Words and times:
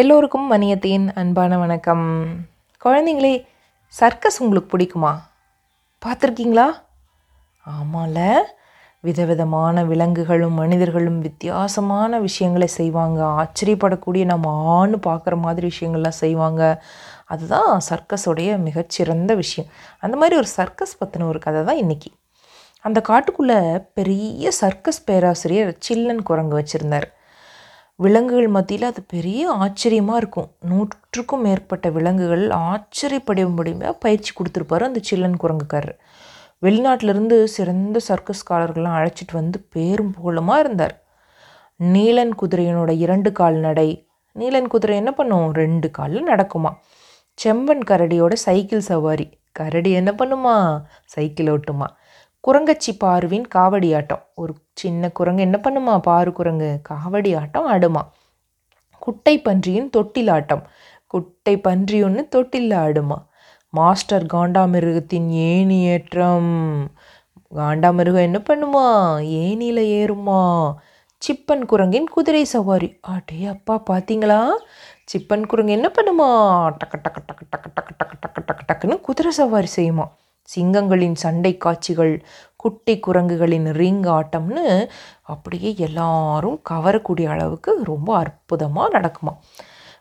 எல்லோருக்கும் 0.00 0.52
மணியத்தின் 0.52 1.12
அன்பான 1.14 1.58
வணக்கம். 1.58 2.26
குழந்தைங்களே 2.84 3.46
சர்க்கஸ் 3.88 4.42
உங்களுக்கு 4.42 4.76
பிடிக்குமா? 4.78 5.14
பார்த்துருக்கீங்களா? 6.06 6.66
ஆமால. 7.70 8.38
விதவிதமான 9.00 9.84
விலங்குகளும் 9.84 10.52
மனிதர்களும் 10.52 11.18
வித்தியாசமான 11.18 12.18
விஷயங்களை 12.18 12.66
செய்வாங்க. 12.66 13.24
ஆச்சரியப்படக்கூடிய 13.24 14.24
நம்ம 14.24 14.64
ஆண் 14.64 14.94
பார்க்குற 14.94 15.38
மாதிரி 15.38 15.70
விஷயங்கள்லாம் 15.70 16.08
செய்வாங்க. 16.08 16.84
அதுதான் 17.24 17.80
சர்க்கஸோடைய 17.90 18.58
மிகச்சிறந்த 18.58 19.34
விஷயம். 19.34 19.70
அந்த 20.00 20.16
மாதிரி 20.16 20.36
ஒரு 20.36 20.46
சர்க்கஸ் 20.46 21.04
பற்றின 21.04 21.28
ஒரு 21.28 21.38
கதை 21.38 21.64
தான் 21.64 21.76
இன்றைக்கி 21.76 22.22
அந்த 22.80 23.02
காட்டுக்குள்ளே 23.08 23.86
பெரிய 23.94 24.50
சர்க்கஸ் 24.50 25.04
பேராசிரியர் 25.04 25.76
சில்லன் 25.78 26.22
குரங்கு 26.22 26.58
வச்சுருந்தார். 26.58 27.18
விலங்குகள் 28.02 28.48
மத்தியில் 28.48 28.86
அது 28.86 29.02
பெரிய 29.02 29.50
ஆச்சரியமாக 29.50 30.18
இருக்கும். 30.18 30.48
நூற்றுக்கும் 30.60 31.40
மேற்பட்ட 31.40 31.90
விலங்குகள் 31.90 32.48
ஆச்சரியப்படும்படியாக 32.48 33.92
பயிற்சி 33.98 34.30
கொடுத்துருப்பாரு 34.34 34.82
அந்த 34.82 35.00
சில்லன் 35.02 35.36
குரங்குக்காரர். 35.42 35.96
வெளிநாட்டிலிருந்து 36.62 37.44
சிறந்த 37.44 38.00
சர்க்கஸ்காரர்கள்லாம் 38.08 38.96
அழைச்சிட்டு 39.00 39.32
வந்து 39.32 39.66
பேரும் 39.68 40.10
புகழுமாக 40.10 40.60
இருந்தார். 40.60 41.04
நீலன் 41.80 42.32
குதிரையினோட 42.42 42.90
இரண்டு 42.96 43.32
கால் 43.32 43.54
நடை. 43.54 44.08
நீலன் 44.38 44.66
குதிரை 44.66 44.96
என்ன 44.96 45.12
பண்ணும்? 45.12 45.52
ரெண்டு 45.52 45.90
காலில் 45.90 46.28
நடக்குமா? 46.28 46.72
செம்பன் 47.44 47.84
கரடியோட 47.90 48.32
சைக்கிள் 48.32 48.80
சவாரி. 48.80 49.38
கரடி 49.52 49.90
என்ன 49.90 50.10
பண்ணுமா? 50.10 50.82
சைக்கிள் 51.04 51.46
ஓட்டுமா? 51.46 51.86
குரங்கச்சி 52.40 52.96
பாருவின் 53.04 53.44
காவடி 53.54 53.94
ஆட்டம். 53.96 54.22
ஒரு 54.34 54.54
சின்ன 54.74 55.10
குரங்கு 55.10 55.42
என்ன 55.42 55.60
பண்ணுமா? 55.62 55.98
பாரு 55.98 56.32
குரங்கு. 56.32 56.80
காவடி 56.88 57.38
ஆட்டம் 57.38 57.66
ஆடுமா. 57.72 58.02
குட்டை 58.98 59.40
பன்றியின் 59.40 59.90
தொட்டில் 59.90 60.28
ஆட்டம். 60.28 60.62
குட்டை 61.06 61.60
பன்றி 61.60 62.02
ஒன்று 62.02 62.28
தொட்டில் 62.28 62.70
ஆடுமா. 62.70 63.18
மாஸ்டர் 63.70 64.26
காண்டாமிருகத்தின் 64.26 65.28
ஏணி 65.28 65.78
ஏற்றம். 65.84 66.50
காண்டாமிருகம் 67.54 68.28
என்ன 68.28 68.38
பண்ணுமா? 68.38 68.86
ஏணியில் 69.24 69.82
ஏறுமா. 69.98 70.74
சிப்பன் 71.22 71.64
குரங்கின் 71.64 72.08
குதிரை 72.08 72.44
சவாரி. 72.44 72.98
அடே 73.00 73.44
அப்பா 73.44 73.82
பார்த்தீங்களா 73.90 74.40
சிப்பன் 75.12 75.46
குரங்கு 75.46 75.72
என்ன 75.72 75.88
பண்ணுமா? 75.88 76.30
டக்கு 76.80 76.98
டக்கு 77.04 77.22
டக்கு 77.28 77.44
டக்கு 77.52 77.70
டக்கு 77.76 77.92
டக்கு 77.98 78.16
டக்கு 78.22 78.42
டக்கு 78.48 78.64
டக்குன்னு 78.68 79.00
குதிரை 79.00 79.32
சவாரி 79.32 79.68
செய்யுமா. 79.76 80.06
சிங்கங்களின் 80.54 81.16
சண்டை 81.24 81.52
காட்சிகள் 81.56 82.14
குட்டி 82.56 82.94
குரங்குகளின் 83.06 83.68
ரிங் 83.80 84.04
ஆட்டம்னு 84.16 84.64
அப்படியே 85.32 85.70
எல்லாரும் 85.86 86.58
கவரக்கூடிய 86.70 87.28
அளவுக்கு 87.28 87.72
ரொம்ப 87.84 88.10
அற்புதமாக 88.16 88.94
நடக்குமா 88.98 89.34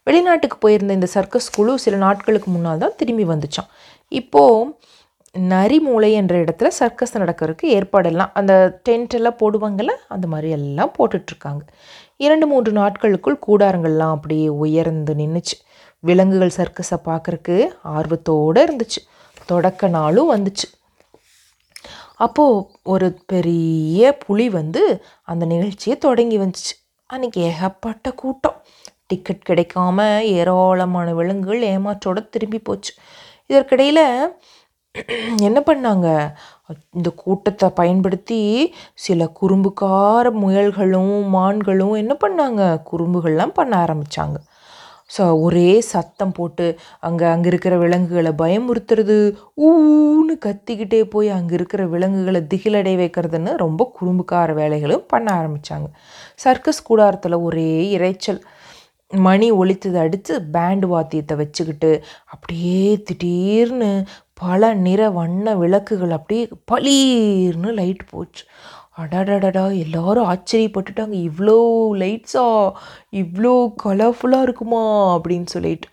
வெளிநாட்டுக்கு 0.07 0.57
போயிருந்த 0.59 0.93
இந்த 0.93 1.09
சர்க்கஸ் 1.15 1.53
குழு 1.55 1.73
சில 1.79 1.95
நாட்களுக்கு 1.97 2.49
முன்னால் 2.51 2.83
தான் 2.83 2.97
திரும்பி 2.97 3.25
வந்துச்சான் 3.31 3.69
இப்போது 4.11 4.67
நரிமூளை 5.35 6.09
என்ற 6.19 6.33
இடத்துல 6.43 6.69
சர்க்கஸ் 6.79 7.17
நடக்கிறதுக்கு 7.17 7.65
ஏற்பாடெல்லாம் 7.77 8.31
அந்த 8.33 8.53
டென்ட் 8.89 9.15
எல்லாம் 9.17 9.39
போடுவாங்கள்ல 9.41 9.93
அந்த 10.07 10.25
மாதிரி 10.27 10.49
எல்லாம் 10.57 10.93
போட்டுட்ருக்காங்க. 10.97 11.61
இரண்டு 12.17 12.45
மூன்று 12.47 12.71
நாட்களுக்குள் 12.71 13.37
கூடாரங்கள்லாம் 13.47 14.15
அப்படியே 14.15 14.47
உயர்ந்து 14.63 15.13
நின்றுச்சு 15.13 15.57
விலங்குகள் 16.03 16.57
சர்க்கஸை 16.57 16.97
பார்க்குறக்கு 17.09 17.55
ஆர்வத்தோடு 17.97 18.59
இருந்துச்சு. 18.65 19.01
தொடக்க 19.51 19.87
நாளும் 19.97 20.31
வந்துச்சு. 20.33 20.67
அப்போது 22.25 22.65
ஒரு 22.93 23.07
பெரிய 23.31 24.17
புலி 24.23 24.47
வந்து 24.49 24.81
அந்த 25.31 25.43
நிகழ்ச்சியை 25.45 25.95
தொடங்கி 25.97 26.37
வந்துச்சு. 26.37 26.73
அன்றைக்கி 27.09 27.41
ஏகப்பட்ட 27.49 28.11
கூட்டம். 28.21 28.57
டிக்கெட் 29.09 29.47
கிடைக்காம 29.49 29.99
ஏராளமான 30.37 31.13
விலங்குகள் 31.19 31.61
ஏமாற்றோட 31.73 32.19
திரும்பி 32.29 32.59
போச்சு. 32.59 32.93
இதற்கிடையில் 33.49 34.05
என்ன 35.47 35.59
பண்ணாங்க? 35.69 36.07
இந்த 36.97 37.09
கூட்டத்தை 37.23 37.67
பயன்படுத்தி 37.79 38.39
சில 39.05 39.29
குறும்புக்கார 39.39 40.25
முயல்களும் 40.43 41.15
மான்களும் 41.35 41.95
என்ன 42.01 42.13
பண்ணாங்க? 42.25 42.61
குறும்புகள்லாம் 42.91 43.57
பண்ண 43.59 43.73
ஆரம்பித்தாங்க 43.85 44.37
ஸோ 45.09 45.23
ஒரே 45.41 45.69
சத்தம் 45.91 46.33
போட்டு 46.33 46.65
அங்கே 46.99 47.25
அங்கே 47.25 47.47
இருக்கிற 47.47 47.75
விலங்குகளை 47.77 48.31
பயமுறுத்துறது 48.41 49.17
ஊன்னு 49.67 50.35
கத்திக்கிட்டே 50.45 51.01
போய் 51.09 51.29
அங்கே 51.29 51.55
இருக்கிற 51.55 51.83
விலங்குகளை 51.87 52.41
திகிலடை 52.53 52.93
வைக்கிறதுன்னு 52.97 53.53
ரொம்ப 53.57 53.91
குறும்புக்கார 53.97 54.53
வேலைகளும் 54.61 55.05
பண்ண 55.07 55.27
ஆரம்பித்தாங்க 55.39 55.89
சர்க்கஸ் 56.37 56.83
கூடாரத்தில் 56.83 57.37
ஒரே 57.41 57.69
இறைச்சல் 57.97 58.41
மணி 59.11 59.47
ஒழித்ததை 59.53 59.99
அடித்து 60.05 60.33
பேண்டு 60.55 60.87
வாத்தியத்தை 60.87 61.35
வச்சுக்கிட்டு 61.37 61.91
அப்படியே 62.27 62.81
திடீர்னு 63.07 63.91
பல 64.41 64.73
நிற 64.85 65.01
வண்ண 65.11 65.55
விளக்குகள் 65.61 66.13
அப்படியே 66.17 66.43
பளீர்னு 66.71 67.71
லைட் 67.79 68.03
போச்சு. 68.11 68.43
அடாடாடா 69.01 69.63
எல்லாரும் 69.79 70.29
ஆச்சரியப்பட்டுட்டாங்க. 70.31 71.15
இவ்வளோ 71.27 71.57
லைட்ஸா 72.01 72.45
இவ்வளோ 73.11 73.53
கலர்ஃபுல்லாக 73.83 74.41
இருக்குமா 74.41 74.83
அப்படின்னு 75.17 75.45
சொல்லிட்டு. 75.45 75.87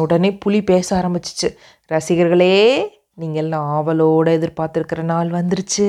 உடனே 0.00 0.30
புலி 0.44 0.64
பேச 0.64 0.88
ஆரம்பிச்சிச்சு. 0.96 1.48
ரசிகர்களே 1.92 2.56
நீங்கள் 3.16 3.42
எல்லாம் 3.42 3.66
ஆவலோடு 3.74 4.30
எதிர்பார்த்துருக்கிற 4.38 5.02
நாள் 5.02 5.28
வந்துருச்சு. 5.30 5.86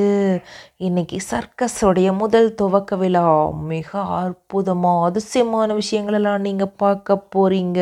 இன்றைக்கி 0.79 1.17
சர்க்கஸோடைய 1.29 2.17
முதல் 2.17 2.47
துவக்க 2.53 2.95
விழா. 2.95 3.23
மிக 3.49 3.99
அற்புதமாக 3.99 5.05
அதிசயமான 5.05 5.73
விஷயங்களெல்லாம் 5.73 6.45
நீங்கள் 6.47 6.71
பார்க்க 6.77 7.17
போகிறீங்க 7.35 7.79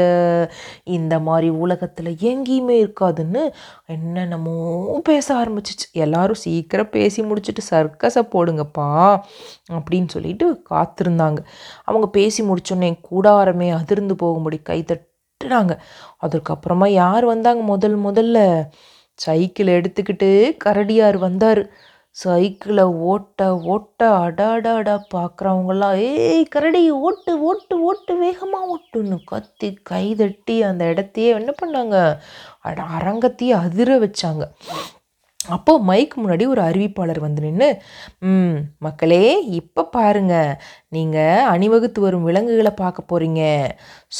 இந்த 0.84 1.20
மாதிரி 1.20 1.50
உலகத்தில் 1.50 2.12
எங்கேயுமே 2.32 2.78
இருக்காதுன்னு 2.86 3.44
என்னென்னமோ 3.86 4.56
பேச 5.04 5.28
ஆரம்பிச்சிச்சு. 5.44 5.88
எல்லோரும் 5.92 6.42
சீக்கிரம் 6.46 6.90
பேசி 6.90 7.22
முடிச்சுட்டு 7.24 7.64
சர்க்கஸை 7.72 8.24
போடுங்கப்பா 8.36 8.90
அப்படின்னு 9.78 10.08
சொல்லிட்டு 10.08 10.48
காத்திருந்தாங்க. 10.70 11.40
அவங்க 11.84 12.08
பேசி 12.20 12.44
முடிச்சோன்னே 12.44 12.92
கூடாரமே 13.12 13.70
அதிர்ந்து 13.82 14.16
போகும்படி 14.16 14.60
கை 14.62 14.80
தட்டுனாங்க. 14.88 15.74
அதுக்கப்புறமா 16.26 16.88
யார் 16.88 17.26
வந்தாங்க 17.26 17.64
முதல் 17.64 17.98
முதல்ல? 18.00 18.40
சைக்கிளை 19.20 19.74
எடுத்துக்கிட்டு 19.80 20.30
கரடியார் 20.66 21.18
வந்தார். 21.28 21.62
சைக்கிளை 22.18 22.84
ஓட்ட 23.12 23.40
ஓட்ட 23.74 24.02
அடாடாடா 24.26 24.96
பார்க்குறவங்களாம் 25.16 26.00
ஏய் 26.10 26.44
கரடி 26.56 26.82
ஓட்டு 27.08 27.32
ஓட்டு 27.50 27.76
ஓட்டு 27.90 28.14
வேகமாக 28.18 28.70
ஓட்டுன்னு 28.76 29.18
கத்தி 29.32 29.70
கைதட்டி 29.92 30.56
அந்த 30.70 30.84
இடத்தையே 30.94 31.30
என்ன 31.40 31.54
பண்ணாங்க? 31.62 31.96
அட 32.68 32.82
அரங்கத்தையே 32.98 33.56
அதிர 33.66 33.98
வச்சாங்க. 34.06 34.46
அப்போது 35.56 35.86
மைக்கு 35.90 36.16
முன்னாடி 36.22 36.44
ஒரு 36.54 36.62
அறிவிப்பாளர் 36.62 37.20
வந்து 37.20 37.42
நின்று 37.46 37.70
ம் 38.30 38.60
மக்களே 38.86 39.24
இப்போ 39.60 39.82
பாருங்க. 39.98 40.36
நீங்கள் 40.96 41.48
அணிவகுத்து 41.54 42.02
வரும் 42.02 42.28
விலங்குகளை 42.30 42.74
பார்க்க 42.84 43.10
போகிறீங்க 43.12 43.42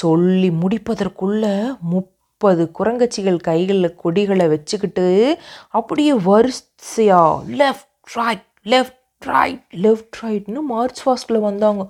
சொல்லி 0.02 0.50
முடிப்பதற்குள்ளே 0.64 1.54
முப் 1.94 2.12
முப்பது 2.40 2.72
குரங்கச்சிகள் 2.80 3.40
கைகளில் 3.40 3.96
கொடிகளை 3.96 4.48
வச்சுக்கிட்டு 4.48 5.38
அப்படியே 5.70 6.14
வரிசையாக 6.14 7.44
left 7.48 8.14
right 8.14 8.46
left 8.66 9.02
right 9.20 9.66
left 9.82 10.18
ரைட்னு 10.22 10.60
march 10.60 11.08
ஃபாஸ்டில் 11.08 11.40
வந்தாங்க. 11.40 11.88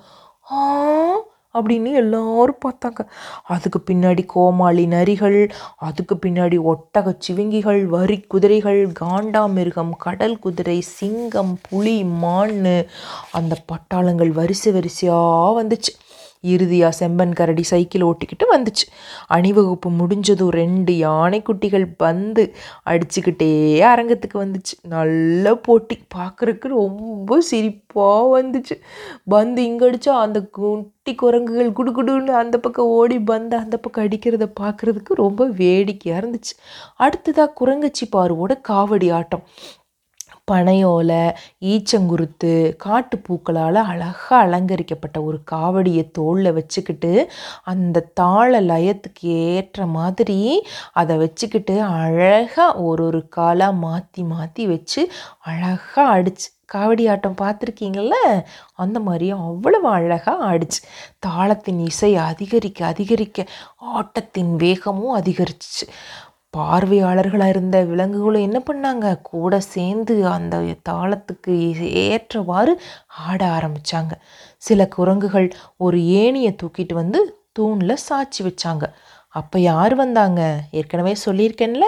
ஆ? 0.51 0.71
அப்படின்னு 1.53 1.93
எல்லாரும் 1.93 2.57
பார்த்தாங்க. 2.65 2.99
அதுக்கு 3.43 3.93
பின்னாடி 3.93 4.25
கோமாளி 4.25 4.85
நரிகள் 4.85 5.49
அதுக்கு 5.75 6.15
பின்னாடி 6.15 6.59
ஒட்டக 6.65 7.17
சிவிங்கிகள் 7.27 7.85
வரி 7.85 8.19
குதிரைகள் 8.19 8.91
காண்டாமிருகம் 8.99 9.89
கடல் 9.97 10.39
குதிரை 10.39 10.81
சிங்கம் 10.81 11.57
புலி 11.69 12.03
மான் 12.03 12.87
அந்த 13.31 13.55
பட்டாளங்கள் 13.65 14.29
வரிசை 14.29 14.71
வரிசையாக 14.71 15.63
வந்துச்சு. 15.63 16.02
இறுதியாக 16.43 16.93
செம்பன் 16.99 17.33
கரடி 17.33 17.63
சைக்கிள் 17.63 18.03
ஓட்டிக்கிட்டு 18.03 18.45
வந்துச்சு. 18.51 18.85
அணிவகுப்பு 19.27 19.89
முடிஞ்சதும் 19.89 20.51
ரெண்டு 20.51 20.93
யானைக்குட்டிகள் 20.93 21.85
பந்து 21.97 22.43
அடிச்சுக்கிட்டே 22.85 23.51
அரங்கத்துக்கு 23.93 24.37
வந்துச்சு. 24.45 24.75
நல்ல 24.87 25.55
போட்டி. 25.55 25.97
பார்க்குறக்கு 26.15 26.67
ரொம்ப 26.67 27.39
சிரிப்பாக 27.51 28.25
வந்துச்சு. 28.35 28.77
பந்து 29.23 29.63
இங்கே 29.63 29.85
அடித்தா 29.89 30.13
அந்த 30.25 30.41
குட்டி 30.59 31.15
குரங்குகள் 31.15 31.71
குடுகுடுன்னு 31.71 32.33
அந்த 32.43 32.57
பக்கம் 32.57 32.85
ஓடி 32.85 33.19
பந்து 33.19 33.57
அந்த 33.57 33.77
பக்கம் 33.77 34.05
அடிக்கிறத 34.05 34.45
பார்க்குறதுக்கு 34.61 35.13
ரொம்ப 35.23 35.47
வேடிக்கையாக 35.61 36.21
இருந்துச்சு. 36.21 36.53
அடுத்ததாக 36.95 37.55
குரங்கச்சி 37.61 38.05
பாருவோட 38.17 38.53
காவடி 38.69 39.11
ஆட்டம். 39.11 39.45
பனையோலை 40.47 41.19
ஈச்சங்குருத்து 41.65 42.49
காட்டுப்பூக்களால் 42.85 43.79
அழகாக 43.91 44.39
அலங்கரிக்கப்பட்ட 44.45 45.17
ஒரு 45.23 45.37
காவடியை 45.51 46.03
தோளில் 46.11 46.49
வச்சுக்கிட்டு 46.53 47.11
அந்த 47.63 48.03
தாள 48.13 48.61
லயத்துக்கு 48.61 49.27
ஏற்ற 49.51 49.85
மாதிரி 49.89 50.39
அதை 50.93 51.15
வச்சுக்கிட்டு 51.17 51.75
அழகாக 51.99 52.65
ஒரு 52.81 53.05
ஒரு 53.05 53.21
காலாக 53.37 53.79
மாற்றி 53.85 54.23
மாற்றி 54.33 54.65
வச்சு 54.67 55.03
அழகாக 55.43 56.05
அடிச்சு. 56.15 56.49
காவடி 56.73 57.03
ஆட்டம் 57.09 57.39
பார்த்துருக்கீங்கள 57.41 58.13
அந்த 58.75 58.97
மாதிரி 58.99 59.27
அவ்வளவு 59.39 59.87
அழகாக 59.89 60.45
ஆடிச்சு. 60.51 60.79
தாளத்தின் 61.25 61.81
இசை 61.85 62.11
அதிகரிக்க 62.29 62.85
அதிகரிக்க 62.85 63.39
ஆட்டத்தின் 63.95 64.53
வேகமும் 64.55 65.15
அதிகரிச்சு. 65.21 65.85
பார்வையாளர்களாக 66.53 67.47
இருந்த 67.47 67.77
விலங்குகளும் 67.83 68.41
என்ன 68.41 68.59
பண்ணாங்க? 68.67 69.21
கூட 69.21 69.59
சேர்ந்து 69.59 70.15
அந்த 70.27 70.55
தாளத்துக்கு 70.89 71.53
ஏற்றவாறு 72.07 72.73
ஆட 73.27 73.41
ஆரம்பித்தாங்க 73.57 74.13
சில 74.57 74.87
குரங்குகள் 74.87 75.47
ஒரு 75.77 75.97
ஏணியை 76.21 76.51
தூக்கிட்டு 76.61 76.93
வந்து 76.93 77.19
தூணில் 77.53 78.03
சாட்சி 78.07 78.41
வச்சாங்க. 78.43 78.85
அப்போ 79.35 79.57
யார் 79.59 79.95
வந்தாங்க? 79.95 80.41
ஏற்கனவே 80.71 81.13
சொல்லியிருக்கேன்ல 81.25 81.85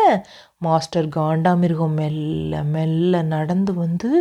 மாஸ்டர் 0.58 1.08
காண்டாமிருகம் 1.08 1.96
மெல்ல 2.00 2.64
மெல்ல 2.74 3.22
நடந்து 3.36 3.74
வந்து 3.74 4.12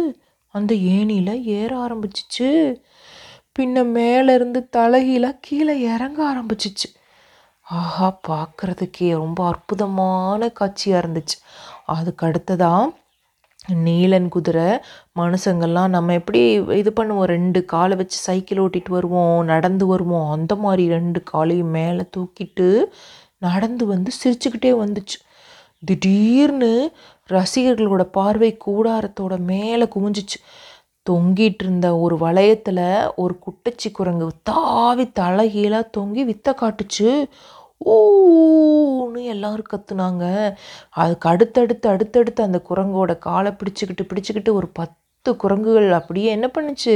அந்த 0.55 0.73
ஏணியில் 0.96 1.44
ஏற 1.58 1.70
ஆரம்பிச்சிச்சு. 1.87 2.49
பின்ன 3.58 3.85
மேலேருந்து 3.96 4.61
தலைகீழாக 4.69 5.41
கீழே 5.41 5.75
இறங்க 5.94 6.20
ஆரம்பிச்சிச்சு. 6.32 6.88
ஆஹா 7.66 8.20
பார்க்குறதுக்கே 8.28 9.11
ரொம்ப 9.11 9.46
அற்புதமான 9.46 10.49
காட்சியாக 10.49 11.08
இருந்துச்சு. 11.08 11.37
அதுக்கு 11.87 12.26
அடுத்ததாக 12.26 12.93
நீலன் 13.84 14.28
குதிரை 14.28 14.78
மனுஷங்கள்லாம் 15.19 15.88
நம்ம 15.88 16.12
எப்படி 16.12 16.40
இது 16.52 16.93
பண்ணுவோம்? 16.96 17.31
ரெண்டு 17.34 17.64
காலை 17.64 17.96
வச்சு 17.96 18.19
சைக்கிள் 18.19 18.58
ஓட்டிகிட்டு 18.58 18.88
வருவோம் 18.88 19.44
நடந்து 19.44 19.87
வருவோம். 19.87 20.31
அந்த 20.31 20.55
மாதிரி 20.55 20.88
ரெண்டு 20.88 21.22
காலையும் 21.22 21.72
மேலே 21.78 22.05
தூக்கிட்டு 22.16 22.84
நடந்து 23.38 23.87
வந்து 23.87 24.10
சிரிச்சுக்கிட்டே 24.25 24.72
வந்துச்சு. 24.84 25.19
திடீர்னு 25.84 26.93
ரசிகர்களோட 27.31 28.02
பார்வை 28.02 28.58
கூடாரத்தோட 28.67 29.38
மேலே 29.38 29.84
குமிஞ்சிச்சு 29.84 30.38
தொங்கிட்டு 31.11 31.62
இருந்த 31.62 31.99
ஒரு 31.99 32.17
வளையத்தில் 32.17 33.12
ஒரு 33.17 33.39
குட்டச்சி 33.47 33.91
குரங்கு 33.93 34.29
தாவி 34.43 35.11
தலைகீழாக 35.21 35.91
தொங்கி 35.97 36.23
வித்த 36.31 36.55
காட்டுச்சு. 36.61 37.29
ஊன்னு 37.87 39.25
எல்லாரும் 39.25 39.71
கத்துனாங்க. 39.71 40.55
அதுக்கு 40.91 41.29
அடுத்தடுத்து 41.29 41.89
அடுத்தடுத்து 41.89 42.43
அந்த 42.43 42.62
குரங்கோட 42.71 43.19
காலை 43.19 43.53
பிடிச்சிக்கிட்டு 43.53 44.09
பிடிச்சிக்கிட்டு 44.15 44.53
ஒரு 44.53 44.69
பத்து 44.69 45.37
குரங்குகள் 45.37 45.93
அப்படியே 45.93 46.31
என்ன 46.31 46.51
பண்ணுச்சு? 46.59 46.95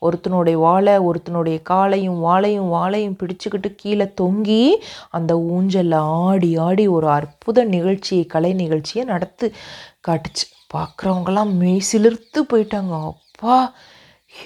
ஒருத்தனுடைய 0.00 0.52
வாழை 0.52 0.98
ஒருத்தனுடைய 0.98 1.62
காலையும் 1.62 2.24
வாழையும் 2.24 2.72
வாழையும் 2.72 3.16
பிடிச்சிக்கிட்டு 3.22 3.74
கீழே 3.76 4.04
தொங்கி 4.20 4.74
அந்த 5.10 5.38
ஊஞ்சலில் 5.38 5.94
ஆடி 5.94 6.56
ஆடி 6.56 6.86
ஒரு 6.88 7.08
அற்புத 7.08 7.64
நிகழ்ச்சியை 7.64 8.24
கலை 8.26 8.52
நிகழ்ச்சியை 8.52 9.06
நடத்து 9.06 9.52
காட்டுச்சு. 10.08 10.46
பார்க்குறவங்கெல்லாம் 10.74 11.52
மெய் 11.52 11.80
சிலிர்த்து 11.92 12.40
போயிட்டாங்க. 12.52 13.12
அப்பா 13.40 13.58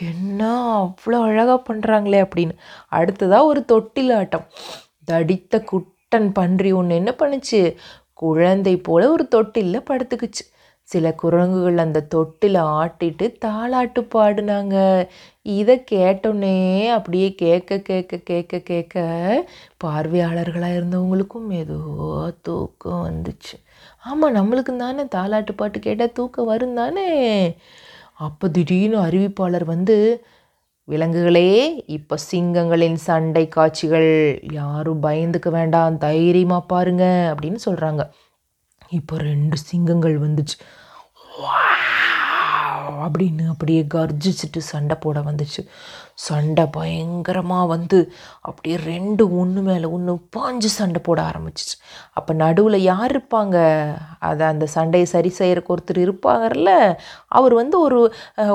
என்ன 0.01 0.41
அவ்வளோ 0.81 1.19
அழகாக 1.29 1.57
பண்ணுறாங்களே 1.69 2.19
அப்படின்னு. 2.25 2.55
அடுத்ததாக 2.89 3.45
ஒரு 3.45 3.61
தொட்டில் 3.65 4.13
ஆட்டம் 4.13 4.45
தடித்த 5.05 5.59
குட்டன் 5.71 6.29
பன்றி 6.33 6.71
ஒன்று 6.73 6.95
என்ன 6.95 7.13
பண்ணுச்சு? 7.19 7.61
குழந்தை 8.23 8.75
போல 8.89 9.09
ஒரு 9.11 9.25
தொட்டிலில் 9.29 9.89
படுத்துக்குச்சு. 9.91 10.45
சில 10.89 11.13
குரங்குகள் 11.23 11.83
அந்த 11.85 12.01
தொட்டில் 12.15 12.59
ஆட்டிட்டு 12.79 13.27
தாளாட்டு 13.45 14.01
பாடினாங்க. 14.15 14.77
இதை 15.59 15.77
கேட்டோன்னே 15.93 16.55
அப்படியே 16.89 17.29
கேட்க 17.35 17.79
கேட்க 17.91 18.21
கேட்க 18.31 18.61
கேட்க 18.71 18.97
பார்வையாளர்களாக 19.85 20.79
இருந்தவங்களுக்கும் 20.79 21.51
ஏதோ 21.63 21.81
தூக்கம் 22.43 23.05
வந்துச்சு. 23.09 23.57
ஆமாம் 24.05 24.37
நம்மளுக்கு 24.39 24.75
தானே 24.77 25.05
தாளாட்டு 25.17 25.55
பாட்டு 25.57 25.81
கேட்டால் 25.89 26.17
தூக்கம் 26.21 26.51
வரும் 26.53 26.79
தானே 26.83 27.09
அப்போ 28.19 28.49
திடீர்னு 28.49 28.97
அறிவிப்பாளர் 29.05 29.65
வந்து 29.65 30.25
விலங்குகளே 30.89 31.49
இப்போ 31.87 32.17
சிங்கங்களின் 32.31 32.95
சண்டை 32.95 33.49
காட்சிகள் 33.49 34.11
யாரும் 34.53 35.03
பயந்துக்க 35.03 35.49
வேண்டாம் 35.51 35.97
தைரியமாக 35.97 36.67
பாருங்க 36.67 37.05
அப்படின்னு 37.33 37.61
சொல்கிறாங்க 37.65 38.03
இப்போ 38.91 39.17
ரெண்டு 39.19 39.57
சிங்கங்கள் 39.57 40.17
வந்துச்சு. 40.21 40.57
அப்படின்னு 43.07 43.45
அப்படியே 43.47 43.83
கர்ஜிச்சுட்டு 43.95 44.59
சண்டை 44.59 44.97
போட 45.01 45.21
வந்துச்சு. 45.21 45.63
சண்டை 46.19 46.65
பயங்கரமாக 46.77 47.71
வந்து 47.73 47.99
அப்படியே 48.49 48.77
ரெண்டு 48.91 49.25
ஒன்று 49.41 49.61
மேலே 49.69 49.87
ஒன்று 49.97 50.13
பாஞ்சு 50.37 50.69
சண்டை 50.77 51.01
போட 51.07 51.19
ஆரம்பிச்சிச்சு. 51.31 51.77
அப்போ 52.19 52.33
நடுவில் 52.43 52.79
யார் 52.91 53.13
இருப்பாங்க? 53.15 53.57
அதை 54.29 54.45
அந்த 54.53 54.67
சண்டையை 54.75 55.07
சரி 55.15 55.31
செய்கிறக்கு 55.39 55.73
ஒருத்தர் 55.75 56.01
இருப்பாங்கல்ல 56.05 56.71
அவர் 57.39 57.55
வந்து 57.61 57.77
ஒரு 57.87 57.99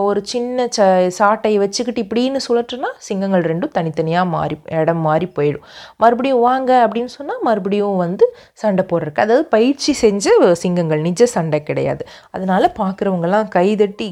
ஒரு 0.07 0.21
சின்ன 0.33 0.67
ச 0.77 0.87
சாட்டையை 1.19 1.57
வச்சுக்கிட்டு 1.63 2.03
இப்படின்னு 2.05 2.41
சுழற்றுனா 2.47 2.91
சிங்கங்கள் 3.07 3.47
ரெண்டும் 3.51 3.75
தனித்தனியாக 3.77 4.31
மாறி 4.35 4.57
இடம் 4.81 5.03
மாறி 5.07 5.27
போயிடும். 5.37 5.65
மறுபடியும் 6.03 6.43
வாங்க 6.47 6.71
அப்படின்னு 6.85 7.13
சொன்னால் 7.17 7.43
மறுபடியும் 7.49 8.01
வந்து 8.05 8.25
சண்டை 8.63 8.85
போடுறதுக்கு. 8.91 9.25
அதாவது 9.27 9.45
பயிற்சி 9.55 9.91
செஞ்ச 10.03 10.27
சிங்கங்கள் 10.63 11.05
நிஜ 11.09 11.21
சண்டை 11.35 11.61
கிடையாது. 11.69 12.03
அதனால் 12.35 12.67
பார்க்குறவங்கெல்லாம் 12.81 13.49
கைதட்டி 13.57 14.09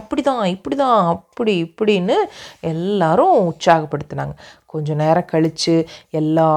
அப்படி 0.00 0.22
தான் 0.30 0.42
இப்படி 0.56 0.76
தான் 0.84 0.98
அப்படி 1.32 1.52
இப்படின்னு 1.64 2.16
எல்லாரும் 2.60 3.36
உற்சாகப்படுத்தினாங்க. 3.50 4.34
கொஞ்சம் 4.72 5.00
நேரம் 5.02 5.30
கழித்து 5.32 5.74
எல்லா 6.20 6.48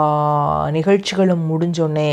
நிகழ்ச்சிகளும் 0.78 1.46
முடிஞ்சோடனே 1.52 2.08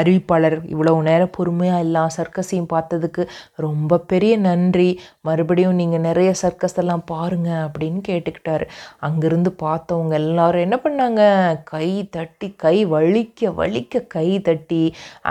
அறிவிப்பாளர் 0.00 0.56
இவ்வளோ 0.74 0.94
நேரம் 1.08 1.34
பொறுமையாக 1.36 1.84
எல்லா 1.86 2.02
சர்க்கஸையும் 2.18 2.70
பார்த்ததுக்கு 2.74 3.22
ரொம்ப 3.66 3.98
பெரிய 4.12 4.34
நன்றி. 4.48 4.88
மறுபடியும் 5.28 5.78
நீங்கள் 5.80 6.04
நிறைய 6.08 6.30
சர்க்கஸ் 6.42 6.78
எல்லாம் 6.82 7.04
பாருங்கள் 7.12 7.62
அப்படின்னு 7.66 8.00
கேட்டுக்கிட்டாரு. 8.08 8.66
அங்கேருந்து 9.08 9.50
பார்த்தவங்க 9.64 10.14
எல்லாரும் 10.22 10.64
என்ன 10.66 10.76
பண்ணாங்க? 10.84 11.22
கை 11.72 11.88
தட்டி 12.16 12.48
கை 12.64 12.76
வலிக்க 12.94 13.52
வலிக்க 13.60 14.04
கை 14.16 14.28
தட்டி 14.48 14.82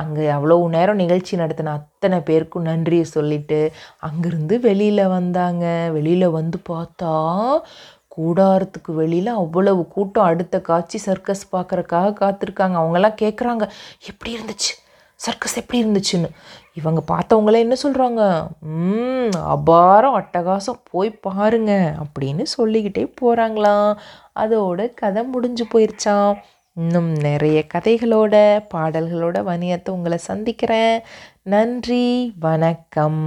அங்கே 0.01 0.25
அவ்வளவு 0.37 0.69
நேரம் 0.77 1.01
நிகழ்ச்சி 1.03 1.33
நடத்தின 1.43 1.73
அத்தனை 1.79 2.17
பேருக்கும் 2.29 2.67
நன்றியை 2.69 3.05
சொல்லிட்டு 3.15 3.59
அங்கேருந்து 4.07 4.55
வெளியில் 4.67 5.11
வந்தாங்க. 5.17 5.65
வெளியில் 5.97 6.35
வந்து 6.39 6.57
பார்த்தா 6.71 7.13
கூடாரத்துக்கு 8.17 8.91
வெளியில் 8.93 9.27
அவ்வளவு 9.27 9.87
கூட்டம் 9.87 10.23
அடுத்த 10.23 10.61
காட்சி 10.61 10.97
சர்க்கஸ் 10.97 11.55
பார்க்குறக்காக 11.55 12.13
காத்திருக்காங்க. 12.21 12.75
அவங்கெல்லாம் 12.81 13.19
கேட்குறாங்க 13.21 13.69
எப்படி 14.07 14.37
இருந்துச்சு? 14.37 14.73
சர்க்கஸ் 15.15 15.55
எப்படி 15.55 15.85
இருந்துச்சுன்னு? 15.85 16.29
இவங்க 16.73 17.03
பார்த்தவங்களே 17.07 17.57
என்ன 17.57 17.75
சொல்கிறாங்க 17.83 18.47
ம் 18.59 19.29
அபாரம் 19.55 20.17
அட்டகாசம். 20.21 20.81
போய் 20.91 21.11
பாருங்க 21.11 21.95
அப்படின்னு 22.03 22.43
சொல்லிக்கிட்டே 22.57 23.13
போகிறாங்களாம் 23.21 23.97
அதோட 24.39 24.93
கதை 24.93 25.23
முடிஞ்சு 25.23 25.65
போயிருச்சான் 25.73 26.35
இன்னும் 26.73 27.11
நிறைய 27.11 27.63
கதைகளோட 27.73 28.35
பாடல்களோட 28.73 29.37
வணியத்தை 29.49 29.89
உங்களை 29.89 30.17
சந்திக்கிறேன். 30.17 31.01
நன்றி 31.41 32.33
வணக்கம். 32.39 33.25